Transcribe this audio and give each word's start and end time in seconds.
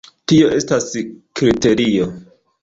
Tio 0.31 0.47
estas 0.59 0.87
kriterio! 1.41 2.09